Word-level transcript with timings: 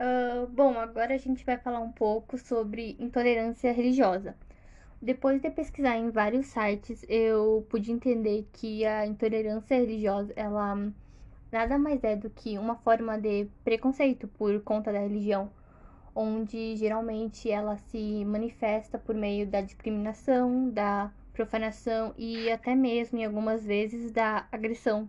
Uh, 0.00 0.46
bom, 0.46 0.78
agora 0.78 1.14
a 1.14 1.18
gente 1.18 1.44
vai 1.44 1.58
falar 1.58 1.80
um 1.80 1.90
pouco 1.90 2.38
sobre 2.38 2.96
intolerância 3.00 3.72
religiosa. 3.72 4.36
Depois 5.02 5.40
de 5.42 5.50
pesquisar 5.50 5.96
em 5.96 6.10
vários 6.10 6.46
sites, 6.46 7.04
eu 7.08 7.66
pude 7.68 7.90
entender 7.92 8.46
que 8.52 8.84
a 8.84 9.06
intolerância 9.06 9.76
religiosa, 9.76 10.32
ela 10.36 10.92
nada 11.50 11.78
mais 11.78 12.02
é 12.04 12.14
do 12.16 12.30
que 12.30 12.58
uma 12.58 12.76
forma 12.76 13.18
de 13.18 13.48
preconceito 13.64 14.28
por 14.28 14.60
conta 14.62 14.92
da 14.92 15.00
religião, 15.00 15.50
onde 16.14 16.76
geralmente 16.76 17.50
ela 17.50 17.76
se 17.76 18.24
manifesta 18.24 18.98
por 18.98 19.14
meio 19.16 19.46
da 19.48 19.60
discriminação, 19.60 20.70
da 20.70 21.12
profanação 21.32 22.14
e 22.16 22.50
até 22.50 22.74
mesmo, 22.74 23.18
em 23.18 23.24
algumas 23.24 23.64
vezes, 23.64 24.12
da 24.12 24.46
agressão 24.52 25.08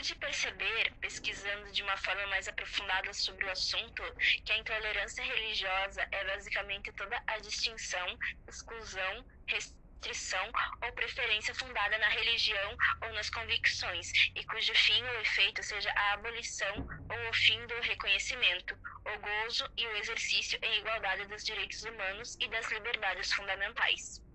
pude 0.00 0.14
perceber, 0.14 0.94
pesquisando 0.98 1.70
de 1.72 1.82
uma 1.82 1.96
forma 1.98 2.26
mais 2.28 2.48
aprofundada 2.48 3.12
sobre 3.12 3.44
o 3.44 3.50
assunto, 3.50 4.02
que 4.46 4.52
a 4.52 4.56
intolerância 4.56 5.22
religiosa 5.22 6.08
é 6.10 6.24
basicamente 6.24 6.90
toda 6.92 7.22
a 7.26 7.38
distinção, 7.38 8.06
exclusão, 8.48 9.26
restrição 9.46 10.50
ou 10.82 10.92
preferência 10.94 11.54
fundada 11.54 11.98
na 11.98 12.08
religião 12.08 12.76
ou 13.02 13.12
nas 13.12 13.28
convicções, 13.28 14.10
e 14.34 14.42
cujo 14.44 14.74
fim 14.74 15.02
ou 15.02 15.20
efeito 15.20 15.62
seja 15.62 15.92
a 15.94 16.12
abolição 16.14 16.76
ou 16.78 17.28
o 17.28 17.34
fim 17.34 17.66
do 17.66 17.78
reconhecimento, 17.82 18.74
o 19.04 19.18
gozo 19.18 19.70
e 19.76 19.86
o 19.86 19.96
exercício 19.98 20.58
em 20.62 20.78
igualdade 20.78 21.26
dos 21.26 21.44
direitos 21.44 21.82
humanos 21.82 22.38
e 22.40 22.48
das 22.48 22.70
liberdades 22.70 23.30
fundamentais. 23.34 24.29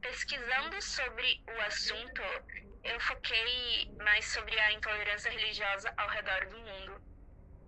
Pesquisando 0.00 0.80
sobre 0.82 1.42
o 1.46 1.60
assunto, 1.62 2.22
eu 2.84 3.00
foquei 3.00 3.90
mais 4.02 4.24
sobre 4.26 4.58
a 4.58 4.72
intolerância 4.72 5.30
religiosa 5.30 5.92
ao 5.96 6.08
redor 6.08 6.46
do 6.46 6.58
mundo 6.58 7.09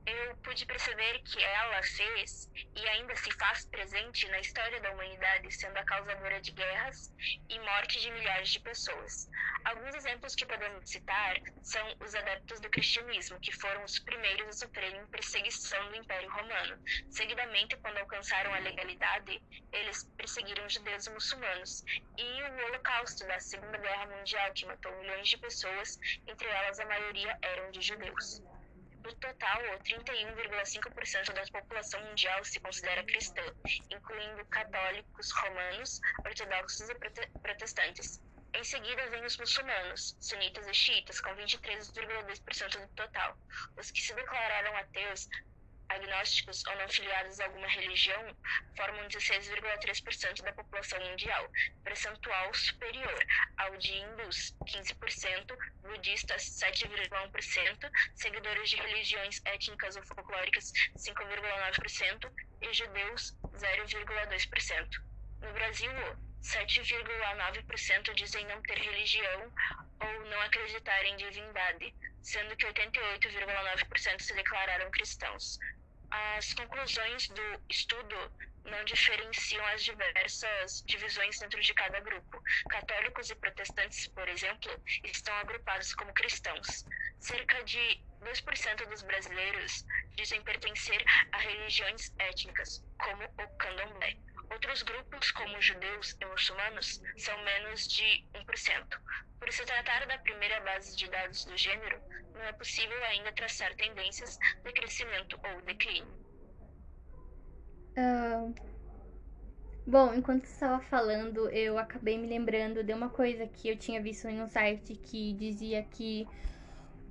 eu 0.06 0.36
pude 0.38 0.66
perceber 0.66 1.20
que 1.20 1.42
ela 1.42 1.82
fez 1.82 2.50
e 2.74 2.88
ainda 2.88 3.14
se 3.16 3.30
faz 3.32 3.64
presente 3.66 4.28
na 4.28 4.40
história 4.40 4.80
da 4.80 4.90
humanidade, 4.92 5.50
sendo 5.52 5.76
a 5.76 5.84
causadora 5.84 6.40
de 6.40 6.50
guerras 6.52 7.12
e 7.48 7.58
morte 7.60 8.00
de 8.00 8.10
milhares 8.10 8.50
de 8.50 8.60
pessoas. 8.60 9.28
Alguns 9.64 9.94
exemplos 9.94 10.34
que 10.34 10.46
podemos 10.46 10.88
citar 10.90 11.36
são 11.62 11.96
os 12.00 12.14
adeptos 12.14 12.60
do 12.60 12.70
cristianismo, 12.70 13.38
que 13.40 13.52
foram 13.52 13.84
os 13.84 13.98
primeiros 14.00 14.48
a 14.48 14.52
sofrerem 14.52 15.06
perseguição 15.06 15.90
do 15.90 15.96
Império 15.96 16.30
Romano. 16.30 16.78
Seguidamente, 17.10 17.76
quando 17.76 17.98
alcançaram 17.98 18.52
a 18.52 18.58
legalidade, 18.58 19.40
eles 19.72 20.04
perseguiram 20.16 20.68
judeus 20.68 21.06
e 21.06 21.10
muçulmanos. 21.10 21.84
E 22.18 22.42
o 22.42 22.66
Holocausto 22.66 23.26
da 23.26 23.38
Segunda 23.40 23.78
Guerra 23.78 24.06
Mundial, 24.06 24.52
que 24.52 24.66
matou 24.66 24.92
milhões 25.00 25.28
de 25.28 25.38
pessoas, 25.38 25.98
entre 26.26 26.48
elas 26.48 26.80
a 26.80 26.86
maioria 26.86 27.38
eram 27.42 27.70
de 27.70 27.80
judeus. 27.80 28.42
No 29.04 29.12
total, 29.16 29.60
31,5% 29.80 31.32
da 31.32 31.42
população 31.60 32.00
mundial 32.04 32.44
se 32.44 32.60
considera 32.60 33.04
cristã, 33.04 33.42
incluindo 33.90 34.44
católicos, 34.46 35.30
romanos, 35.32 36.00
ortodoxos 36.24 36.88
e 36.88 36.94
protestantes. 37.42 38.20
Em 38.54 38.62
seguida 38.62 39.08
vem 39.10 39.24
os 39.24 39.36
muçulmanos, 39.38 40.16
sunitas 40.20 40.68
e 40.68 40.74
xiitas, 40.74 41.20
com 41.20 41.30
23,2% 41.34 42.80
do 42.80 42.88
total. 42.94 43.36
Os 43.78 43.90
que 43.90 44.00
se 44.00 44.14
declararam 44.14 44.76
ateus 44.76 45.26
agnósticos 45.92 46.64
ou 46.66 46.76
não 46.76 46.88
filiados 46.88 47.40
a 47.40 47.44
alguma 47.44 47.66
religião 47.68 48.36
formam 48.76 49.06
16,3% 49.08 50.42
da 50.42 50.52
população 50.52 51.00
mundial, 51.00 51.50
percentual 51.84 52.54
superior 52.54 53.26
ao 53.58 53.76
de 53.76 53.92
hindus, 53.92 54.54
15%, 54.66 55.56
budistas, 55.82 56.42
7,1%, 56.42 57.90
seguidores 58.14 58.70
de 58.70 58.76
religiões 58.76 59.40
étnicas 59.44 59.96
ou 59.96 60.02
folclóricas, 60.04 60.72
5,9% 60.96 62.32
e 62.62 62.72
judeus, 62.72 63.36
0,2%. 63.54 64.88
No 65.40 65.52
Brasil, 65.52 65.92
7,9% 66.42 68.14
dizem 68.14 68.46
não 68.46 68.60
ter 68.62 68.78
religião 68.78 69.52
ou 70.00 70.24
não 70.26 70.40
acreditar 70.40 71.04
em 71.04 71.16
divindade, 71.16 71.94
sendo 72.22 72.56
que 72.56 72.66
88,9% 72.66 74.20
se 74.20 74.34
declararam 74.34 74.90
cristãos 74.90 75.58
as 76.12 76.52
conclusões 76.54 77.28
do 77.28 77.60
estudo 77.68 78.16
não 78.64 78.84
diferenciam 78.84 79.64
as 79.66 79.82
diversas 79.82 80.82
divisões 80.86 81.38
dentro 81.38 81.60
de 81.60 81.74
cada 81.74 82.00
grupo. 82.00 82.42
Católicos 82.68 83.30
e 83.30 83.34
protestantes, 83.36 84.06
por 84.08 84.28
exemplo, 84.28 84.70
estão 85.04 85.34
agrupados 85.36 85.94
como 85.94 86.12
cristãos. 86.14 86.84
Cerca 87.18 87.62
de 87.64 88.02
2% 88.20 88.88
dos 88.88 89.02
brasileiros 89.02 89.84
dizem 90.16 90.42
pertencer 90.42 91.04
a 91.32 91.38
religiões 91.38 92.12
étnicas, 92.18 92.84
como 92.98 93.24
o 93.24 93.56
candomblé. 93.58 94.16
Outros 94.50 94.82
grupos, 94.82 95.30
como 95.32 95.60
judeus 95.62 96.14
e 96.20 96.24
muçulmanos, 96.26 97.00
são 97.16 97.42
menos 97.42 97.88
de 97.88 98.26
1%. 98.34 99.00
Por 99.38 99.50
se 99.50 99.64
tratar 99.64 100.06
da 100.06 100.18
primeira 100.18 100.60
base 100.60 100.94
de 100.94 101.08
dados 101.08 101.44
do 101.46 101.56
gênero, 101.56 102.00
não 102.34 102.42
é 102.42 102.52
possível 102.52 103.02
ainda 103.04 103.32
traçar 103.32 103.74
tendências 103.76 104.38
de 104.62 104.72
crescimento 104.72 105.40
ou 105.42 105.62
declínio. 105.62 106.21
Bom, 109.86 110.14
enquanto 110.14 110.46
você 110.46 110.52
estava 110.52 110.80
falando, 110.80 111.48
eu 111.50 111.76
acabei 111.76 112.16
me 112.16 112.26
lembrando 112.26 112.84
de 112.84 112.92
uma 112.94 113.08
coisa 113.08 113.46
que 113.46 113.68
eu 113.68 113.76
tinha 113.76 114.00
visto 114.00 114.28
em 114.28 114.40
um 114.40 114.48
site 114.48 114.94
que 114.94 115.32
dizia 115.34 115.82
que 115.82 116.26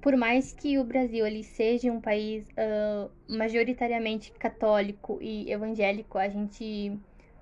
por 0.02 0.18
mais 0.18 0.52
que 0.52 0.80
o 0.80 0.84
Brasil 0.84 1.26
seja 1.44 1.92
um 1.92 2.02
país 2.02 2.48
uh, 2.50 3.12
majoritariamente 3.28 4.32
católico 4.32 5.20
e 5.22 5.52
evangélico, 5.52 6.18
a 6.18 6.28
gente 6.28 6.98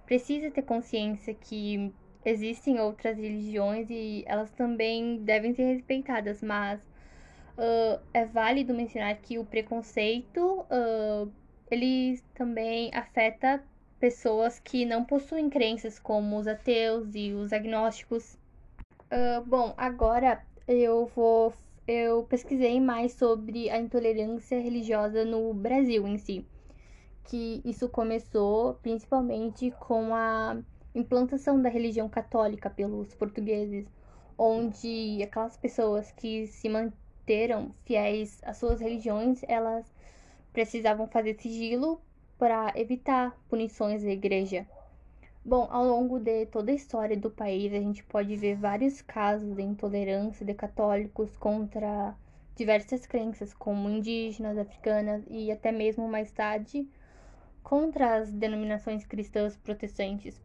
precisa 0.06 0.52
ter 0.52 0.64
consciência 0.64 1.34
que 1.34 1.94
existem 2.26 2.80
outras 2.80 3.18
religiões 3.18 3.88
e 3.90 4.26
elas 4.28 4.52
também 4.52 5.24
devem 5.24 5.54
ser 5.54 5.74
respeitadas, 5.74 6.42
mas 6.42 6.82
uh, 7.58 8.02
é 8.14 8.26
válido 8.26 8.74
mencionar 8.74 9.16
que 9.22 9.40
o 9.40 9.46
preconceito 9.46 10.66
uh, 10.70 11.32
ele 11.72 12.22
também 12.34 12.92
afeta 12.94 13.64
pessoas 14.00 14.60
que 14.60 14.86
não 14.86 15.04
possuem 15.04 15.50
crenças 15.50 16.00
como 16.00 16.38
os 16.38 16.48
ateus 16.48 17.14
e 17.14 17.34
os 17.34 17.52
agnósticos. 17.52 18.38
Uh, 19.12 19.44
bom, 19.46 19.74
agora 19.78 20.42
eu 20.68 21.06
vou 21.16 21.54
eu 21.88 22.24
pesquisei 22.24 22.80
mais 22.80 23.14
sobre 23.14 23.70
a 23.70 23.80
intolerância 23.80 24.60
religiosa 24.60 25.26
no 25.26 25.54
Brasil 25.56 26.08
em 26.08 26.20
si 26.20 26.46
que 27.30 27.62
isso 27.64 27.88
começou 27.88 28.74
principalmente 28.82 29.72
com 29.80 30.16
a 30.16 30.58
implantação 30.96 31.62
da 31.62 31.70
religião 31.70 32.10
católica 32.10 32.72
pelos 32.72 33.14
portugueses, 33.14 33.86
onde 34.36 35.22
aquelas 35.22 35.56
pessoas 35.56 36.12
que 36.12 36.48
se 36.48 36.68
manteram 36.68 37.72
fiéis 37.86 38.42
às 38.44 38.58
suas 38.58 38.82
religiões, 38.82 39.42
elas 39.48 39.86
precisavam 40.54 41.08
fazer 41.08 41.36
sigilo 41.40 42.02
para 42.38 42.72
evitar 42.76 43.38
punições 43.50 44.04
da 44.04 44.10
igreja. 44.10 44.66
Bom, 45.44 45.68
ao 45.72 45.86
longo 45.86 46.20
de 46.20 46.46
toda 46.48 46.72
a 46.72 46.76
história 46.76 47.18
do 47.18 47.32
país, 47.32 47.74
a 47.74 47.80
gente 47.80 48.04
pode 48.04 48.36
ver 48.36 48.56
vários 48.56 49.02
casos 49.02 49.56
de 49.56 49.62
intolerância 49.62 50.46
de 50.46 50.54
católicos 50.54 51.36
contra 51.38 52.16
diversas 52.56 53.06
crenças, 53.06 53.54
como 53.54 53.90
indígenas, 53.90 54.58
africanas 54.58 55.24
e 55.30 55.52
até 55.52 55.72
mesmo 55.72 56.08
mais 56.08 56.30
tarde 56.32 56.88
contra 57.64 58.18
as 58.18 58.32
denominações 58.32 59.06
cristãs 59.06 59.56
protestantes. 59.56 60.42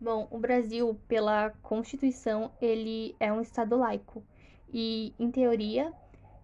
Bom, 0.00 0.28
o 0.30 0.38
Brasil, 0.38 0.96
pela 1.08 1.50
Constituição, 1.62 2.52
ele 2.60 3.16
é 3.18 3.32
um 3.32 3.40
estado 3.40 3.76
laico 3.76 4.22
e, 4.72 5.12
em 5.18 5.28
teoria, 5.30 5.92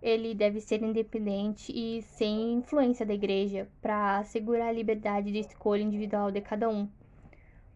ele 0.04 0.34
deve 0.34 0.60
ser 0.60 0.82
independente 0.82 1.72
e 1.74 2.02
sem 2.02 2.52
influência 2.52 3.06
da 3.06 3.14
igreja 3.14 3.66
para 3.80 4.18
assegurar 4.18 4.68
a 4.68 4.72
liberdade 4.72 5.32
de 5.32 5.38
escolha 5.38 5.82
individual 5.82 6.30
de 6.30 6.42
cada 6.42 6.68
um. 6.68 6.86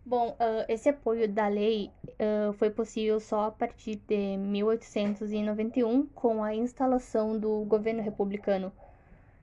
Bom, 0.04 0.32
uh, 0.32 0.64
esse 0.68 0.90
apoio 0.90 1.26
da 1.26 1.48
lei 1.48 1.90
uh, 2.04 2.52
foi 2.52 2.68
possível 2.68 3.18
só 3.18 3.46
a 3.46 3.50
partir 3.50 3.96
de 4.06 4.36
1891, 4.36 6.06
com 6.08 6.44
a 6.44 6.54
instalação 6.54 7.38
do 7.38 7.64
governo 7.64 8.02
republicano 8.02 8.70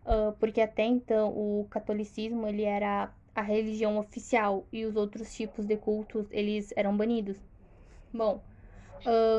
uh, 0.06 0.34
porque 0.40 0.62
até 0.62 0.84
então 0.84 1.30
o 1.30 1.66
catolicismo 1.72 2.48
ele 2.48 2.64
era 2.64 3.12
a 3.34 3.42
religião 3.42 3.98
oficial 3.98 4.64
e 4.72 4.86
os 4.86 4.96
outros 4.96 5.34
tipos 5.36 5.66
de 5.66 5.76
cultos 5.76 6.28
eles 6.30 6.72
eram 6.76 6.96
banidos. 6.96 7.38
Bom, 8.14 8.42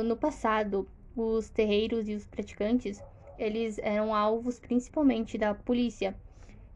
no 0.05 0.17
passado 0.17 0.87
os 1.17 1.49
terreiros 1.49 2.07
e 2.09 2.15
os 2.15 2.27
praticantes 2.27 3.03
eles 3.39 3.79
eram 3.79 4.15
alvos 4.15 4.59
principalmente 4.59 5.37
da 5.39 5.55
polícia 5.55 6.15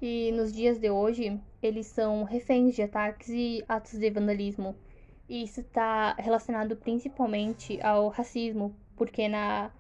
e 0.01 0.33
nos 0.33 0.53
dias 0.53 0.79
de 0.79 0.91
hoje 0.91 1.39
eles 1.63 1.87
são 1.87 2.25
reféns 2.25 2.75
de 2.75 2.83
ataques 2.83 3.29
e 3.29 3.63
atos 3.69 3.99
de 3.99 4.11
vandalismo. 4.11 4.75
E 5.29 5.45
isso 5.45 5.61
está 5.61 6.15
relacionado 6.15 6.77
principalmente 6.77 7.79
ao 7.83 8.09
racismo 8.09 8.75
porque 8.97 9.29
na 9.29 9.71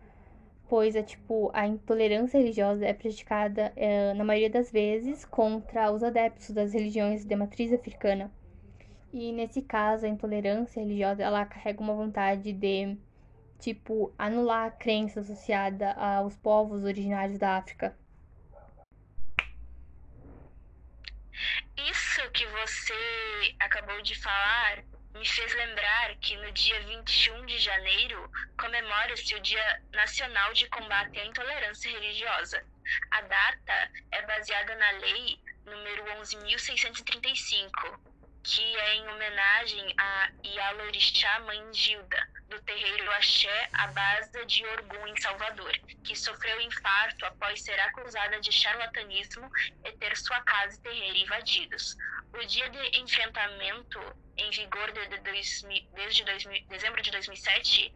pois 0.68 0.94
é 0.94 1.02
tipo 1.02 1.50
a 1.52 1.66
intolerância 1.66 2.38
religiosa 2.38 2.86
é 2.86 2.92
praticada 2.92 3.72
é, 3.74 4.14
na 4.14 4.22
maioria 4.22 4.50
das 4.50 4.70
vezes 4.70 5.24
contra 5.24 5.90
os 5.90 6.02
adeptos 6.04 6.50
das 6.50 6.72
religiões 6.72 7.24
de 7.24 7.34
matriz 7.34 7.72
africana. 7.72 8.30
E 9.12 9.32
nesse 9.32 9.60
caso, 9.60 10.06
a 10.06 10.08
intolerância 10.08 10.80
religiosa, 10.80 11.22
ela 11.24 11.44
carrega 11.44 11.80
uma 11.82 11.94
vontade 11.94 12.52
de 12.52 12.96
tipo 13.60 14.12
anular 14.18 14.66
a 14.66 14.70
crença 14.70 15.20
associada 15.20 15.92
aos 15.92 16.36
povos 16.36 16.82
originários 16.84 17.38
da 17.38 17.56
África. 17.56 17.96
Isso 21.76 22.30
que 22.32 22.46
você 22.46 23.54
acabou 23.60 24.02
de 24.02 24.14
falar 24.20 24.82
me 25.14 25.26
fez 25.26 25.54
lembrar 25.54 26.14
que 26.16 26.36
no 26.36 26.52
dia 26.52 26.80
21 26.82 27.46
de 27.46 27.58
janeiro 27.58 28.30
comemora-se 28.58 29.34
o 29.34 29.40
Dia 29.40 29.82
Nacional 29.92 30.52
de 30.52 30.68
Combate 30.68 31.18
à 31.18 31.26
Intolerância 31.26 31.90
Religiosa. 31.90 32.64
A 33.10 33.20
data 33.22 33.90
é 34.12 34.22
baseada 34.26 34.74
na 34.76 34.90
Lei 34.92 35.38
número 35.64 36.04
11.635, 36.20 37.98
que 38.42 38.76
é 38.76 38.94
em 38.94 39.08
homenagem 39.08 39.94
a 39.98 40.30
Yalorixá 40.44 41.40
Mãe 41.40 41.72
Gilda, 41.72 42.26
do 42.48 42.60
terreiro 42.62 43.10
Axé 43.12 43.68
Abasa 43.72 44.44
de 44.46 44.64
Orgum, 44.66 45.06
em 45.06 45.16
Salvador, 45.20 45.72
que 46.04 46.16
sofreu 46.16 46.60
infarto 46.60 47.24
após 47.26 47.62
ser 47.62 47.78
acusada 47.80 48.40
de 48.40 48.50
charlatanismo 48.50 49.48
e 49.84 49.92
ter 49.92 50.16
sua 50.16 50.40
casa 50.42 50.76
e 50.76 50.80
terreiro 50.80 51.16
invadidos. 51.18 51.96
O 52.32 52.44
dia 52.46 52.68
de 52.70 52.98
enfrentamento, 52.98 54.00
em 54.36 54.50
vigor 54.50 54.90
de, 54.92 55.06
de, 55.08 55.18
de, 55.18 55.88
desde 55.94 56.24
2000, 56.24 56.66
dezembro 56.68 57.02
de 57.02 57.10
2007, 57.10 57.94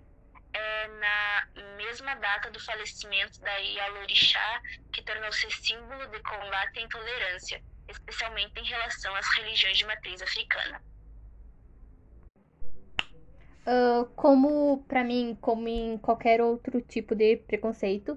é 0.52 0.87
na 0.87 1.49
mesma 1.76 2.14
data 2.14 2.50
do 2.50 2.61
falecimento 2.61 3.41
da 3.41 3.56
Yalorixá, 3.56 4.62
que 4.93 5.02
tornou-se 5.02 5.50
símbolo 5.50 6.06
de 6.06 6.20
combate 6.20 6.79
à 6.79 6.82
intolerância, 6.82 7.62
especialmente 7.89 8.59
em 8.61 8.65
relação 8.65 9.15
às 9.15 9.27
religiões 9.37 9.79
de 9.79 9.87
matriz 9.87 10.23
africana. 10.23 10.81
Uh, 13.67 14.05
como 14.15 14.85
para 14.87 15.03
mim, 15.03 15.39
como 15.41 15.67
em 15.67 15.97
qualquer 15.97 16.43
outro 16.43 16.83
tipo 16.83 17.15
de 17.15 17.37
preconceito, 17.39 18.13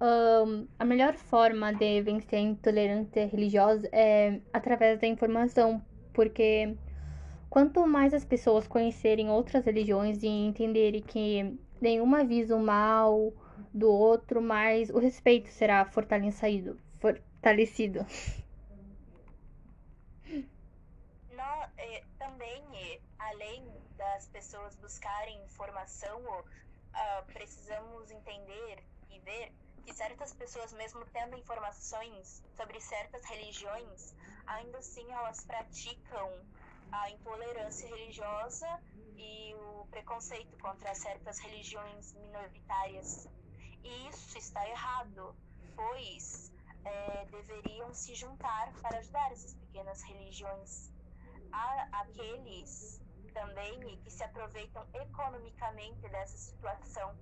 uh, 0.00 0.66
a 0.78 0.84
melhor 0.84 1.14
forma 1.14 1.72
de 1.72 2.00
vencer 2.00 2.38
a 2.38 2.42
intolerância 2.42 3.26
religiosa 3.26 3.88
é 3.92 4.40
através 4.52 4.98
da 4.98 5.06
informação, 5.06 5.84
porque 6.14 6.74
quanto 7.50 7.86
mais 7.86 8.14
as 8.14 8.24
pessoas 8.24 8.66
conhecerem 8.66 9.28
outras 9.28 9.66
religiões 9.66 10.22
e 10.22 10.28
entenderem 10.28 11.02
que 11.02 11.58
nenhuma 11.80 12.24
visa 12.24 12.56
o 12.56 12.62
mal 12.62 13.34
do 13.72 13.90
outro, 13.90 14.40
mais 14.40 14.90
o 14.90 14.98
respeito 14.98 15.50
será 15.50 15.84
fortalecido. 15.84 16.78
fortalecido. 16.98 18.06
Não, 21.36 21.62
é, 21.76 22.02
também, 22.18 22.62
é, 22.74 22.98
além 23.40 23.64
das 23.96 24.28
pessoas 24.28 24.76
buscarem 24.76 25.42
informação, 25.44 26.20
uh, 26.20 27.24
precisamos 27.32 28.10
entender 28.10 28.84
e 29.10 29.18
ver 29.20 29.52
que 29.82 29.94
certas 29.94 30.34
pessoas, 30.34 30.74
mesmo 30.74 31.06
tendo 31.06 31.36
informações 31.36 32.44
sobre 32.54 32.78
certas 32.80 33.24
religiões, 33.24 34.14
ainda 34.46 34.78
assim 34.78 35.10
elas 35.10 35.42
praticam 35.44 36.28
a 36.92 37.10
intolerância 37.10 37.88
religiosa 37.88 38.68
e 39.16 39.54
o 39.54 39.86
preconceito 39.90 40.58
contra 40.58 40.94
certas 40.94 41.38
religiões 41.38 42.12
minoritárias. 42.14 43.26
E 43.82 44.08
isso 44.08 44.36
está 44.36 44.68
errado, 44.68 45.34
pois 45.74 46.52
é, 46.84 47.24
deveriam 47.26 47.94
se 47.94 48.14
juntar 48.14 48.70
para 48.82 48.98
ajudar 48.98 49.32
essas 49.32 49.54
pequenas 49.54 50.02
religiões. 50.02 50.99
Que 54.02 54.10
se 54.10 54.22
aproveitam 54.24 54.86
economicamente 54.94 56.08
dessa 56.08 56.36
situação. 56.36 57.14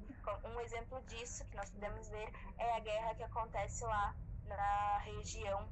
Um 0.45 0.61
exemplo 0.61 1.01
disso 1.09 1.45
que 1.47 1.57
nós 1.57 1.71
podemos 1.71 2.09
ver 2.11 2.33
é 2.59 2.77
a 2.77 2.81
guerra 2.81 3.15
que 3.15 3.23
acontece 3.23 3.85
lá 3.85 4.15
na 4.47 4.99
região 4.99 5.69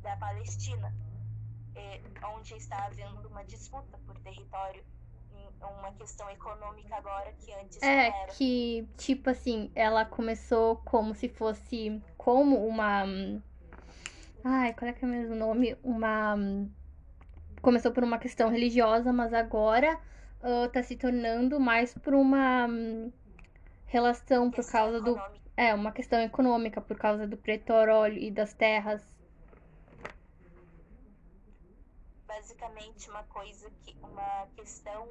da 0.00 0.16
Palestina, 0.16 0.94
onde 2.34 2.54
está 2.54 2.86
havendo 2.86 3.28
uma 3.28 3.44
disputa 3.44 3.98
por 4.06 4.18
território 4.20 4.84
uma 5.78 5.92
questão 5.92 6.28
econômica 6.30 6.96
agora 6.96 7.32
que 7.32 7.52
antes 7.54 7.80
é 7.82 8.08
era. 8.08 8.32
que 8.32 8.88
tipo 8.96 9.30
assim 9.30 9.70
ela 9.74 10.04
começou 10.04 10.76
como 10.78 11.14
se 11.14 11.28
fosse 11.28 12.02
como 12.16 12.66
uma 12.66 13.04
ai 14.44 14.74
qual 14.74 14.88
é 14.88 14.92
que 14.92 15.04
é 15.04 15.08
o 15.08 15.10
mesmo 15.10 15.34
nome 15.34 15.76
uma 15.82 16.36
começou 17.62 17.92
por 17.92 18.02
uma 18.02 18.18
questão 18.18 18.50
religiosa, 18.50 19.12
mas 19.12 19.32
agora 19.32 19.98
está 20.66 20.80
uh, 20.80 20.84
se 20.84 20.96
tornando 20.96 21.60
mais 21.60 21.94
por 21.94 22.12
uma 22.12 22.66
um, 22.66 23.12
relação 23.86 24.50
por 24.50 24.56
questão 24.56 24.80
causa 24.80 24.98
econômica. 24.98 25.38
do. 25.38 25.42
É, 25.56 25.74
uma 25.74 25.92
questão 25.92 26.20
econômica 26.20 26.80
por 26.80 26.98
causa 26.98 27.26
do 27.26 27.36
petróleo 27.36 28.18
e 28.18 28.30
das 28.30 28.52
terras. 28.52 29.02
Basicamente, 32.26 33.08
uma 33.08 33.22
coisa 33.24 33.70
que. 33.82 33.96
Uma 34.02 34.46
questão 34.56 35.08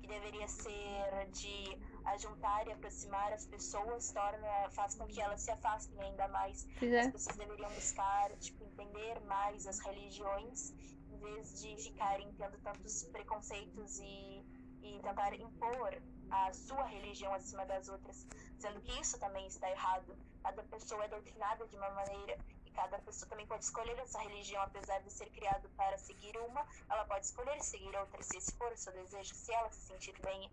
que 0.00 0.08
deveria 0.08 0.48
ser 0.48 1.28
de 1.32 1.78
ajuntar 2.04 2.66
e 2.66 2.72
aproximar 2.72 3.32
as 3.32 3.46
pessoas 3.46 4.12
torna 4.12 4.68
faz 4.70 4.94
com 4.96 5.06
que 5.06 5.20
elas 5.20 5.40
se 5.40 5.50
afastem 5.50 5.98
ainda 6.00 6.28
mais. 6.28 6.66
É. 6.82 7.00
As 7.00 7.12
pessoas 7.12 7.36
deveriam 7.36 7.70
buscar 7.70 8.30
tipo 8.38 8.64
entender 8.64 9.20
mais 9.26 9.66
as 9.66 9.78
religiões 9.78 10.74
vez 11.24 11.60
de 11.60 11.76
ficarem 11.82 12.32
tendo 12.34 12.58
tantos 12.58 13.02
preconceitos 13.04 13.98
e, 13.98 14.44
e 14.82 15.00
tentar 15.02 15.34
impor 15.34 16.02
a 16.30 16.52
sua 16.52 16.84
religião 16.84 17.32
acima 17.34 17.64
das 17.64 17.88
outras, 17.88 18.26
sendo 18.58 18.80
que 18.82 19.00
isso 19.00 19.18
também 19.18 19.46
está 19.46 19.70
errado. 19.70 20.16
Cada 20.42 20.62
pessoa 20.64 21.04
é 21.04 21.08
doutrinada 21.08 21.66
de 21.66 21.76
uma 21.76 21.90
maneira 21.90 22.38
e 22.66 22.70
cada 22.70 22.98
pessoa 22.98 23.28
também 23.28 23.46
pode 23.46 23.64
escolher 23.64 23.98
essa 23.98 24.18
religião, 24.20 24.62
apesar 24.62 25.00
de 25.00 25.10
ser 25.10 25.30
criado 25.30 25.68
para 25.70 25.96
seguir 25.96 26.36
uma, 26.38 26.66
ela 26.90 27.04
pode 27.06 27.24
escolher 27.26 27.60
seguir 27.62 27.96
outra 27.96 28.22
se 28.22 28.36
esse 28.36 28.52
for 28.56 28.70
o 28.72 28.76
seu 28.76 28.92
desejo, 28.92 29.34
se 29.34 29.52
ela 29.52 29.70
se 29.70 29.80
sentir 29.86 30.18
bem. 30.20 30.50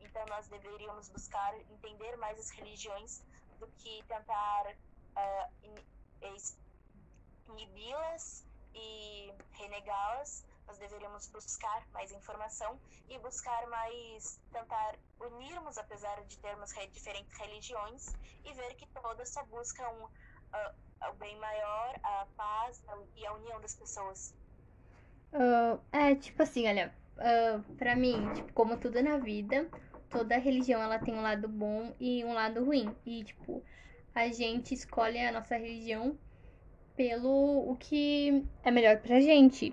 Então 0.00 0.24
nós 0.26 0.48
deveríamos 0.48 1.08
buscar 1.10 1.54
entender 1.70 2.16
mais 2.16 2.38
as 2.38 2.50
religiões 2.50 3.22
do 3.60 3.66
que 3.78 4.02
tentar 4.04 4.74
uh, 5.16 5.52
inibi-las 7.48 8.47
e 8.74 9.32
renegá-las, 9.52 10.44
nós 10.66 10.78
deveríamos 10.78 11.26
buscar 11.28 11.86
mais 11.92 12.12
informação 12.12 12.78
e 13.08 13.18
buscar 13.18 13.66
mais, 13.68 14.38
tentar 14.52 14.96
unirmos, 15.20 15.78
apesar 15.78 16.22
de 16.24 16.38
termos 16.38 16.72
diferentes 16.92 17.36
religiões, 17.38 18.14
e 18.44 18.52
ver 18.52 18.74
que 18.74 18.86
todas 18.88 19.30
só 19.30 19.44
buscam 19.46 19.88
uh, 19.88 21.10
o 21.10 21.12
bem 21.14 21.36
maior, 21.38 21.98
a 22.02 22.26
paz 22.36 22.82
e 23.16 23.26
a 23.26 23.32
união 23.32 23.60
das 23.60 23.74
pessoas. 23.74 24.34
Uh, 25.32 25.80
é, 25.92 26.14
tipo 26.14 26.42
assim, 26.42 26.68
olha, 26.68 26.94
uh, 27.16 27.62
pra 27.76 27.96
mim, 27.96 28.32
tipo, 28.34 28.52
como 28.52 28.76
tudo 28.76 29.02
na 29.02 29.18
vida, 29.18 29.68
toda 30.10 30.38
religião 30.38 30.82
ela 30.82 30.98
tem 30.98 31.14
um 31.14 31.22
lado 31.22 31.48
bom 31.48 31.94
e 31.98 32.24
um 32.24 32.32
lado 32.32 32.64
ruim. 32.64 32.94
E, 33.04 33.24
tipo, 33.24 33.62
a 34.14 34.28
gente 34.28 34.74
escolhe 34.74 35.18
a 35.18 35.32
nossa 35.32 35.56
religião 35.56 36.18
pelo 36.98 37.70
o 37.70 37.76
que 37.78 38.44
é 38.64 38.72
melhor 38.72 38.98
pra 38.98 39.20
gente. 39.20 39.72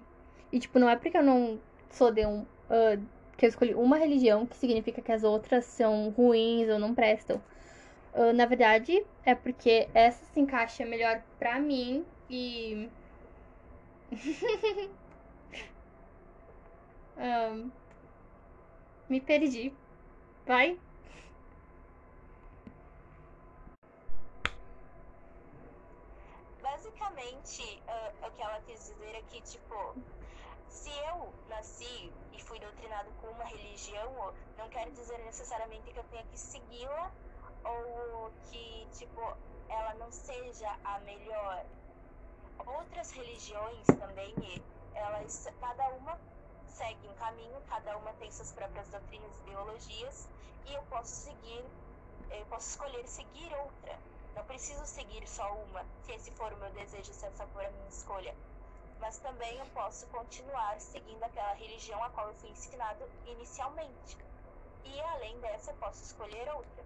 E, 0.51 0.60
tipo, 0.60 0.77
não 0.77 0.88
é 0.88 0.96
porque 0.96 1.17
eu 1.17 1.24
não 1.24 1.60
sou 1.89 2.12
de 2.12 2.24
um. 2.24 2.41
Uh, 2.41 3.03
que 3.36 3.46
eu 3.46 3.50
escolhi 3.50 3.74
uma 3.74 3.98
religião 3.98 4.46
que 4.46 4.55
significa 4.55 5.01
que 5.01 5.12
as 5.12 5.24
outras 5.24 5.65
são 5.65 6.12
ruins 6.12 6.70
ou 6.70 6.77
não 6.77 6.94
prestam. 6.94 7.41
Uh, 8.13 8.32
na 8.32 8.46
verdade, 8.46 9.03
é 9.25 9.34
porque 9.34 9.89
essa 9.94 10.24
se 10.34 10.39
encaixa 10.39 10.86
melhor 10.86 11.22
pra 11.39 11.60
mim 11.60 12.05
e. 12.29 12.88
um, 17.17 17.72
me 19.10 19.20
perdi. 19.20 19.74
Vai? 20.46 20.77
Basicamente, 26.95 27.83
uh, 27.87 28.27
o 28.27 28.31
que 28.31 28.41
ela 28.41 28.59
quis 28.61 28.79
dizer 28.79 29.15
é 29.15 29.21
que, 29.23 29.41
tipo, 29.41 29.95
se 30.69 30.89
eu 30.89 31.33
nasci 31.49 32.11
e 32.33 32.41
fui 32.41 32.59
doutrinado 32.59 33.09
com 33.21 33.27
uma 33.27 33.43
religião, 33.43 34.33
não 34.57 34.69
quer 34.69 34.89
dizer 34.91 35.17
necessariamente 35.19 35.91
que 35.91 35.99
eu 35.99 36.03
tenha 36.05 36.23
que 36.23 36.39
segui-la 36.39 37.11
ou 37.63 38.31
que, 38.49 38.87
tipo, 38.93 39.21
ela 39.69 39.93
não 39.95 40.11
seja 40.11 40.77
a 40.83 40.99
melhor. 40.99 41.65
Outras 42.65 43.11
religiões 43.11 43.85
também, 43.87 44.33
elas, 44.93 45.51
cada 45.59 45.89
uma 45.89 46.17
segue 46.67 47.07
um 47.07 47.13
caminho, 47.15 47.61
cada 47.67 47.97
uma 47.97 48.13
tem 48.13 48.31
suas 48.31 48.51
próprias 48.53 48.87
doutrinas 48.89 49.37
e 49.37 49.41
ideologias, 49.41 50.29
e 50.65 50.73
eu 50.73 50.83
posso 50.83 51.11
seguir 51.11 51.63
eu 52.31 52.45
posso 52.47 52.69
escolher 52.71 53.07
seguir 53.07 53.53
outra. 53.53 53.99
Não 54.35 54.43
preciso 54.45 54.85
seguir 54.85 55.25
só 55.27 55.49
uma, 55.53 55.85
se 56.03 56.11
esse 56.11 56.31
for 56.31 56.51
o 56.51 56.57
meu 56.57 56.69
desejo, 56.71 57.13
se 57.13 57.25
essa 57.25 57.47
for 57.47 57.63
a 57.63 57.71
minha 57.71 57.87
escolha. 57.87 58.35
Mas 58.99 59.17
também 59.19 59.57
eu 59.57 59.65
posso 59.67 60.05
continuar 60.07 60.79
seguindo 60.79 61.23
aquela 61.23 61.53
religião 61.53 62.03
a 62.03 62.09
qual 62.09 62.27
eu 62.27 62.35
fui 62.35 62.49
ensinado 62.49 63.09
inicialmente. 63.25 64.17
E 64.83 65.01
além 65.01 65.39
dessa, 65.39 65.71
eu 65.71 65.77
posso 65.77 66.03
escolher 66.03 66.47
outra. 66.53 66.83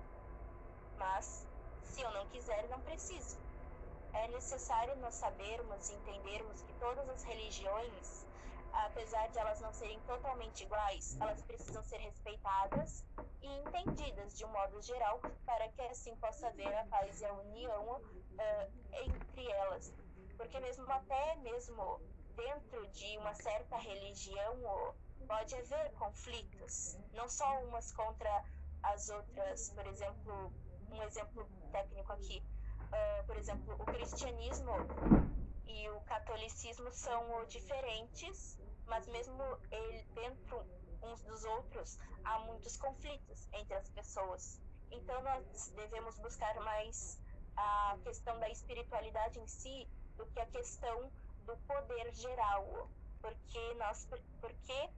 Mas, 0.97 1.45
se 1.83 2.01
eu 2.01 2.11
não 2.11 2.25
quiser, 2.27 2.67
não 2.69 2.79
preciso. 2.81 3.37
É 4.13 4.27
necessário 4.27 4.95
nós 4.97 5.15
sabermos 5.15 5.89
e 5.89 5.93
entendermos 5.93 6.61
que 6.61 6.73
todas 6.73 7.07
as 7.09 7.23
religiões 7.23 8.25
apesar 8.86 9.27
de 9.29 9.38
elas 9.39 9.59
não 9.59 9.74
serem 9.74 10.00
totalmente 10.01 10.63
iguais, 10.63 11.17
elas 11.19 11.41
precisam 11.43 11.83
ser 11.83 11.98
respeitadas 11.98 13.03
e 13.41 13.48
entendidas 13.48 14.38
de 14.38 14.45
um 14.45 14.50
modo 14.50 14.81
geral, 14.81 15.19
para 15.45 15.69
que 15.69 15.81
assim 15.81 16.15
possa 16.17 16.48
haver 16.48 16.74
a 16.77 16.86
paz 16.86 17.21
e 17.21 17.25
a 17.25 17.33
união 17.33 17.98
uh, 17.98 18.71
entre 18.93 19.50
elas. 19.51 19.93
Porque 20.38 20.59
mesmo 20.59 20.89
até 20.91 21.36
mesmo 21.38 22.01
dentro 22.36 22.88
de 22.88 23.17
uma 23.17 23.33
certa 23.33 23.77
religião 23.77 24.95
pode 25.27 25.55
haver 25.55 25.91
conflitos, 25.93 26.98
não 27.13 27.27
só 27.27 27.62
umas 27.63 27.91
contra 27.91 28.43
as 28.83 29.09
outras, 29.09 29.69
por 29.71 29.86
exemplo, 29.88 30.53
um 30.91 31.03
exemplo 31.03 31.48
técnico 31.71 32.13
aqui, 32.13 32.41
uh, 32.83 33.25
por 33.25 33.36
exemplo, 33.38 33.74
o 33.74 33.86
cristianismo 33.86 34.71
e 35.67 35.89
o 35.89 36.01
catolicismo 36.01 36.91
são 36.91 37.45
diferentes 37.45 38.57
mas 38.89 39.08
mesmo 39.08 39.41
ele, 39.72 40.03
dentro 40.13 40.65
uns 41.01 41.22
dos 41.24 41.46
outros, 41.46 41.98
há 42.24 42.39
muitos 42.39 42.75
conflitos 42.77 43.48
entre 43.53 43.75
as 43.75 43.89
pessoas. 43.89 44.62
Então 44.91 45.22
nós 45.22 45.72
devemos 45.75 46.17
buscar 46.19 46.55
mais 46.62 47.22
a 47.55 47.98
questão 48.03 48.38
da 48.39 48.50
espiritualidade 48.50 49.39
em 49.39 49.48
si 49.48 49.88
do 50.17 50.25
que 50.27 50.39
a 50.39 50.46
questão 50.48 51.12
do 51.46 51.55
poder 51.60 52.13
geral, 52.13 52.89
porque 53.22 53.74
nós 53.75 54.08
porque 54.41 54.89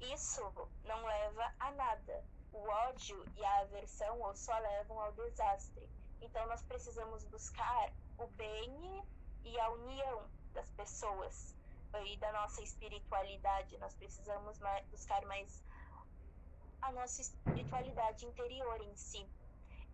isso 0.00 0.42
não 0.84 1.04
leva 1.04 1.52
a 1.58 1.70
nada. 1.72 2.24
O 2.52 2.58
ódio 2.68 3.24
e 3.36 3.44
a 3.44 3.60
aversão 3.60 4.34
só 4.34 4.56
levam 4.58 5.00
ao 5.00 5.12
desastre. 5.12 5.88
Então 6.20 6.46
nós 6.46 6.62
precisamos 6.62 7.24
buscar 7.24 7.92
o 8.18 8.26
bem 8.28 9.04
e 9.44 9.58
a 9.58 9.70
união 9.70 10.28
das 10.52 10.70
pessoas 10.72 11.57
e 12.04 12.16
da 12.18 12.32
nossa 12.32 12.62
espiritualidade. 12.62 13.76
Nós 13.78 13.94
precisamos 13.94 14.58
mais, 14.58 14.86
buscar 14.86 15.24
mais 15.26 15.62
a 16.82 16.92
nossa 16.92 17.20
espiritualidade 17.20 18.26
interior 18.26 18.80
em 18.80 18.96
si 18.96 19.26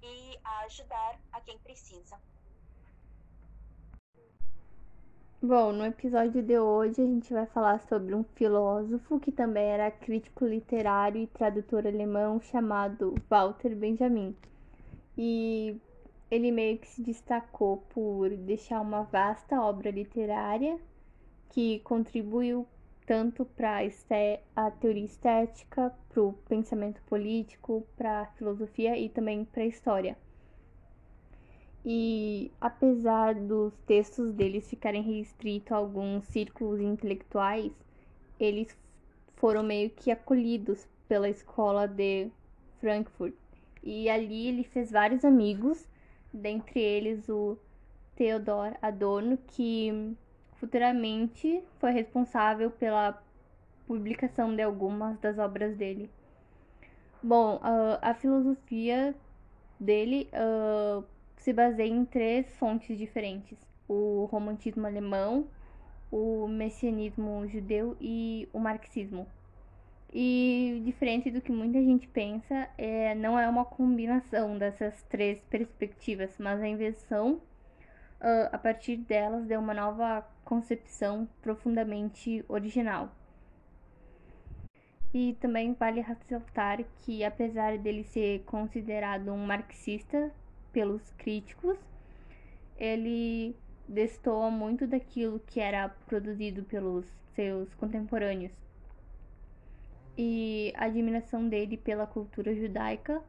e 0.02 0.38
ajudar 0.64 1.18
a 1.32 1.40
quem 1.40 1.58
precisa. 1.58 2.20
Bom, 5.42 5.72
no 5.72 5.84
episódio 5.84 6.42
de 6.42 6.58
hoje 6.58 7.02
a 7.02 7.04
gente 7.04 7.32
vai 7.32 7.44
falar 7.46 7.78
sobre 7.80 8.14
um 8.14 8.24
filósofo 8.24 9.20
que 9.20 9.30
também 9.30 9.64
era 9.64 9.90
crítico 9.90 10.46
literário 10.46 11.20
e 11.20 11.26
tradutor 11.26 11.86
alemão 11.86 12.40
chamado 12.40 13.14
Walter 13.28 13.76
Benjamin. 13.76 14.34
E 15.18 15.78
ele 16.30 16.50
meio 16.50 16.78
que 16.78 16.88
se 16.88 17.02
destacou 17.02 17.78
por 17.90 18.30
deixar 18.30 18.80
uma 18.80 19.02
vasta 19.02 19.60
obra 19.60 19.90
literária 19.90 20.80
que 21.50 21.80
contribuiu 21.80 22.66
tanto 23.06 23.44
para 23.44 23.78
a 24.56 24.70
teoria 24.70 25.04
estética, 25.04 25.94
para 26.08 26.22
o 26.22 26.32
pensamento 26.48 27.02
político, 27.02 27.86
para 27.96 28.22
a 28.22 28.26
filosofia 28.26 28.96
e 28.98 29.08
também 29.08 29.44
para 29.44 29.62
a 29.62 29.66
história. 29.66 30.16
E 31.84 32.50
apesar 32.58 33.34
dos 33.34 33.74
textos 33.86 34.32
deles 34.32 34.68
ficarem 34.68 35.02
restritos 35.02 35.70
a 35.72 35.76
alguns 35.76 36.24
círculos 36.24 36.80
intelectuais, 36.80 37.72
eles 38.40 38.74
foram 39.36 39.62
meio 39.62 39.90
que 39.90 40.10
acolhidos 40.10 40.88
pela 41.06 41.28
escola 41.28 41.86
de 41.86 42.30
Frankfurt. 42.80 43.34
E 43.82 44.08
ali 44.08 44.48
ele 44.48 44.64
fez 44.64 44.90
vários 44.90 45.26
amigos, 45.26 45.86
dentre 46.32 46.80
eles 46.80 47.28
o 47.28 47.58
Theodor 48.16 48.74
Adorno, 48.80 49.36
que 49.48 50.16
futuramente 50.64 51.62
foi 51.78 51.92
responsável 51.92 52.70
pela 52.70 53.22
publicação 53.86 54.56
de 54.56 54.62
algumas 54.62 55.18
das 55.20 55.38
obras 55.38 55.76
dele. 55.76 56.10
Bom, 57.22 57.56
uh, 57.56 57.98
a 58.00 58.14
filosofia 58.14 59.14
dele 59.78 60.28
uh, 60.32 61.04
se 61.36 61.52
baseia 61.52 61.88
em 61.88 62.04
três 62.06 62.46
fontes 62.56 62.96
diferentes: 62.96 63.58
o 63.86 64.26
romantismo 64.30 64.86
alemão, 64.86 65.46
o 66.10 66.48
messianismo 66.48 67.46
judeu 67.46 67.94
e 68.00 68.48
o 68.52 68.58
marxismo. 68.58 69.26
E 70.12 70.80
diferente 70.84 71.30
do 71.30 71.40
que 71.40 71.50
muita 71.50 71.82
gente 71.82 72.06
pensa, 72.06 72.68
é, 72.78 73.16
não 73.16 73.38
é 73.38 73.48
uma 73.48 73.64
combinação 73.64 74.56
dessas 74.56 75.02
três 75.10 75.40
perspectivas, 75.50 76.36
mas 76.38 76.62
a 76.62 76.68
invenção 76.68 77.32
uh, 78.20 78.48
a 78.52 78.56
partir 78.56 78.96
delas 78.96 79.44
deu 79.44 79.58
uma 79.58 79.74
nova 79.74 80.24
concepção 80.44 81.28
profundamente 81.42 82.44
original. 82.48 83.10
E 85.12 85.36
também 85.40 85.72
vale 85.74 86.00
ressaltar 86.00 86.84
que, 87.02 87.24
apesar 87.24 87.78
dele 87.78 88.04
ser 88.04 88.42
considerado 88.44 89.32
um 89.32 89.46
marxista 89.46 90.32
pelos 90.72 91.12
críticos, 91.12 91.78
ele 92.76 93.54
destoa 93.88 94.50
muito 94.50 94.86
daquilo 94.86 95.38
que 95.40 95.60
era 95.60 95.88
produzido 96.06 96.64
pelos 96.64 97.06
seus 97.34 97.72
contemporâneos. 97.74 98.52
E 100.16 100.72
a 100.76 100.86
admiração 100.86 101.48
dele 101.48 101.76
pela 101.76 102.06
cultura 102.06 102.54
judaica 102.54 103.22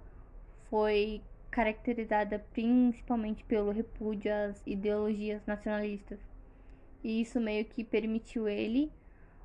foi 0.69 1.21
caracterizada 1.49 2.39
principalmente 2.53 3.43
pelo 3.45 3.71
repúdio 3.71 4.31
às 4.33 4.61
ideologias 4.65 5.41
nacionalistas. 5.45 6.19
E 7.05 7.21
isso 7.21 7.39
meio 7.39 7.63
que 7.65 7.83
permitiu 7.83 8.47
ele 8.47 8.91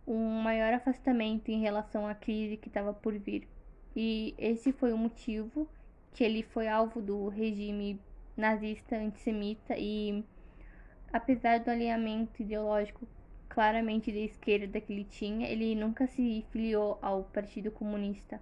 um 0.07 0.41
maior 0.41 0.73
afastamento 0.73 1.51
em 1.51 1.61
relação 1.61 2.07
à 2.07 2.15
crise 2.15 2.57
que 2.57 2.69
estava 2.69 2.95
por 2.95 3.13
vir. 3.19 3.47
E 3.95 4.35
esse 4.39 4.73
foi 4.73 4.95
o 4.95 4.97
motivo 4.97 5.69
que 6.15 6.25
ele 6.25 6.43
foi 6.43 6.69
alvo 6.69 7.03
do 7.03 7.29
regime 7.29 8.01
nazista 8.35 8.97
antissemita 8.97 9.75
e 9.77 10.25
apesar 11.13 11.61
do 11.61 11.71
alinhamento 11.71 12.41
ideológico 12.41 13.07
claramente 13.47 14.11
de 14.11 14.25
esquerda 14.25 14.81
que 14.81 14.95
ele 14.95 15.05
tinha, 15.05 15.47
ele 15.47 15.75
nunca 15.75 16.07
se 16.07 16.47
filiou 16.51 16.99
ao 17.03 17.25
Partido 17.25 17.71
Comunista. 17.71 18.41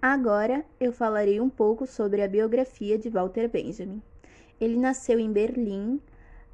Agora 0.00 0.64
eu 0.78 0.92
falarei 0.92 1.40
um 1.40 1.50
pouco 1.50 1.88
sobre 1.88 2.22
a 2.22 2.28
biografia 2.28 2.96
de 2.96 3.10
Walter 3.10 3.48
Benjamin. 3.48 4.00
Ele 4.60 4.76
nasceu 4.76 5.18
em 5.18 5.32
Berlim, 5.32 6.00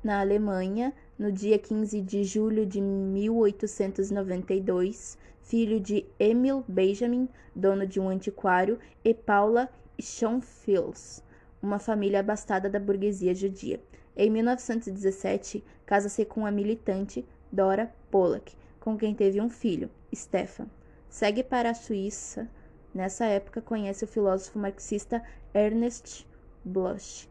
na 0.02 0.20
Alemanha, 0.20 0.92
no 1.18 1.30
dia 1.30 1.58
15 1.58 2.00
de 2.00 2.24
julho 2.24 2.64
de 2.66 2.80
1892, 2.80 5.18
filho 5.42 5.78
de 5.78 6.06
Emil 6.18 6.64
Benjamin, 6.66 7.28
dono 7.54 7.86
de 7.86 8.00
um 8.00 8.08
antiquário, 8.08 8.78
e 9.04 9.14
Paula 9.14 9.68
Schoenfels, 10.00 11.22
uma 11.62 11.78
família 11.78 12.20
abastada 12.20 12.68
da 12.68 12.80
burguesia 12.80 13.34
judia. 13.34 13.80
Em 14.16 14.30
1917, 14.30 15.62
casa-se 15.86 16.24
com 16.24 16.44
a 16.44 16.50
militante 16.50 17.24
Dora 17.50 17.94
Pollack, 18.10 18.54
com 18.80 18.96
quem 18.96 19.14
teve 19.14 19.40
um 19.40 19.48
filho, 19.48 19.88
Stefan. 20.14 20.66
Segue 21.08 21.42
para 21.42 21.70
a 21.70 21.74
Suíça 21.74 22.48
Nessa 22.94 23.24
época, 23.24 23.62
conhece 23.62 24.04
o 24.04 24.08
filósofo 24.08 24.58
marxista 24.58 25.22
Ernest 25.54 26.26
Bloch. 26.62 27.26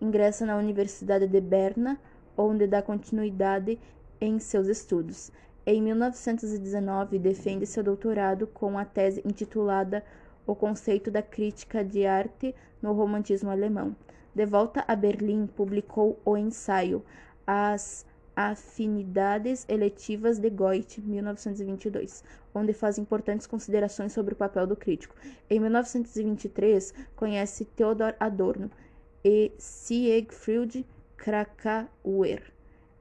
Ingressa 0.00 0.44
na 0.44 0.56
Universidade 0.56 1.28
de 1.28 1.40
Berna, 1.40 2.00
onde 2.36 2.66
dá 2.66 2.82
continuidade 2.82 3.78
em 4.20 4.38
seus 4.38 4.68
estudos. 4.68 5.30
Em 5.66 5.80
1919, 5.80 7.18
defende 7.18 7.66
seu 7.66 7.82
doutorado 7.82 8.46
com 8.46 8.78
a 8.78 8.84
tese 8.84 9.22
intitulada 9.24 10.04
O 10.46 10.54
Conceito 10.54 11.10
da 11.10 11.22
Crítica 11.22 11.82
de 11.82 12.04
Arte 12.04 12.54
no 12.82 12.92
Romantismo 12.92 13.50
Alemão. 13.50 13.96
De 14.34 14.44
volta 14.44 14.84
a 14.86 14.94
Berlim, 14.94 15.46
publicou 15.46 16.20
o 16.24 16.36
ensaio 16.36 17.02
As 17.46 18.04
Afinidades 18.36 19.64
Eletivas 19.68 20.38
de 20.38 20.50
Goethe, 20.50 21.00
1922, 21.00 22.24
onde 22.52 22.72
faz 22.72 22.98
importantes 22.98 23.46
considerações 23.46 24.12
sobre 24.12 24.34
o 24.34 24.36
papel 24.36 24.66
do 24.66 24.74
crítico. 24.76 25.14
Em 25.48 25.60
1923, 25.60 26.92
conhece 27.14 27.64
Theodor 27.64 28.14
Adorno 28.18 28.70
e 29.24 29.52
Siegfried 29.56 30.84
Krakauer. 31.24 32.52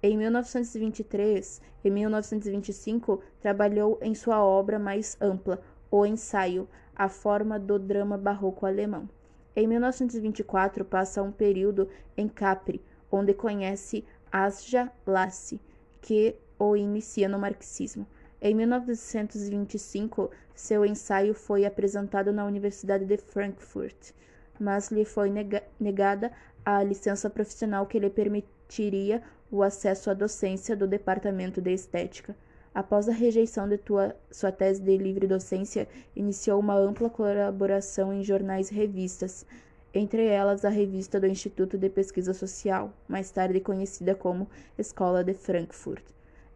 Em 0.02 0.18
1923 0.18 1.62
e 1.84 1.90
1925, 1.90 3.22
trabalhou 3.42 4.00
em 4.02 4.16
sua 4.16 4.42
obra 4.42 4.80
mais 4.80 5.18
ampla, 5.20 5.62
o 5.92 6.06
ensaio 6.06 6.70
a 6.96 7.10
forma 7.10 7.60
do 7.60 7.78
drama 7.78 8.18
barroco 8.18 8.66
alemão. 8.66 9.10
Em 9.54 9.68
1924, 9.68 10.86
passa 10.86 11.22
um 11.22 11.34
período 11.34 11.90
em 12.16 12.30
Capri, 12.30 12.82
onde 13.12 13.34
conhece 13.34 14.06
Asja 14.32 14.90
Lasse, 15.06 15.60
que 16.00 16.38
o 16.58 16.78
inicia 16.78 17.28
no 17.28 17.38
marxismo. 17.38 18.08
Em 18.42 18.56
1925, 18.56 20.32
seu 20.56 20.86
ensaio 20.86 21.34
foi 21.34 21.66
apresentado 21.66 22.32
na 22.32 22.46
Universidade 22.46 23.04
de 23.04 23.18
Frankfurt, 23.18 24.12
mas 24.58 24.92
lhe 24.92 25.04
foi 25.04 25.30
negada 25.78 26.32
a 26.66 26.82
licença 26.84 27.30
profissional 27.30 27.86
que 27.86 28.00
lhe 28.00 28.10
permitiria 28.10 29.22
o 29.52 29.62
acesso 29.62 30.10
à 30.10 30.14
docência 30.14 30.76
do 30.76 30.88
Departamento 30.88 31.62
de 31.62 31.72
Estética. 31.72 32.36
Após 32.74 33.08
a 33.08 33.12
rejeição 33.12 33.68
de 33.68 33.78
tua, 33.78 34.16
sua 34.32 34.52
tese 34.52 34.82
de 34.82 34.98
livre 34.98 35.28
docência, 35.28 35.88
iniciou 36.16 36.60
uma 36.60 36.76
ampla 36.76 37.10
colaboração 37.10 38.12
em 38.12 38.24
jornais 38.24 38.72
e 38.72 38.74
revistas, 38.74 39.46
entre 39.94 40.26
elas 40.26 40.66
a 40.66 40.70
revista 40.70 41.20
do 41.20 41.28
Instituto 41.28 41.78
de 41.78 41.88
Pesquisa 41.88 42.34
Social, 42.34 42.92
mais 43.08 43.30
tarde 43.30 43.60
conhecida 43.60 44.16
como 44.16 44.50
Escola 44.76 45.24
de 45.24 45.36
Frankfurt. 45.36 46.04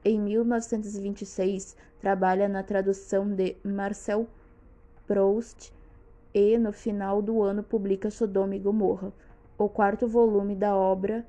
Em 0.03 0.19
1926, 0.19 1.75
trabalha 1.99 2.47
na 2.47 2.63
tradução 2.63 3.29
de 3.29 3.55
Marcel 3.63 4.27
Proust 5.05 5.71
e, 6.33 6.57
no 6.57 6.71
final 6.71 7.21
do 7.21 7.43
ano, 7.43 7.61
publica 7.61 8.09
Sodoma 8.09 8.55
e 8.55 8.59
Gomorra, 8.59 9.13
o 9.57 9.67
quarto 9.67 10.07
volume 10.07 10.55
da 10.55 10.75
obra 10.75 11.25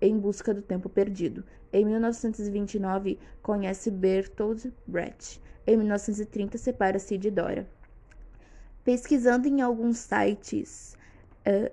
Em 0.00 0.18
Busca 0.18 0.52
do 0.54 0.62
Tempo 0.62 0.88
Perdido. 0.88 1.44
Em 1.72 1.84
1929, 1.84 3.18
conhece 3.42 3.90
Bertold 3.90 4.72
Brecht. 4.86 5.40
Em 5.66 5.76
1930, 5.76 6.58
separa-se 6.58 7.16
de 7.16 7.30
Dora. 7.30 7.68
Pesquisando 8.84 9.46
em 9.46 9.60
alguns 9.60 9.98
sites, 9.98 10.96
uh, 11.46 11.70